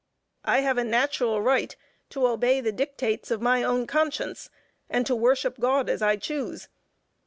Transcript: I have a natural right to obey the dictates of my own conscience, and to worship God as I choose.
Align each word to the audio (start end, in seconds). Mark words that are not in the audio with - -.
I 0.45 0.61
have 0.61 0.79
a 0.79 0.83
natural 0.83 1.43
right 1.43 1.75
to 2.09 2.25
obey 2.25 2.59
the 2.59 2.71
dictates 2.71 3.29
of 3.29 3.39
my 3.39 3.61
own 3.61 3.85
conscience, 3.85 4.49
and 4.89 5.05
to 5.05 5.15
worship 5.15 5.59
God 5.59 5.91
as 5.91 6.01
I 6.01 6.15
choose. 6.15 6.69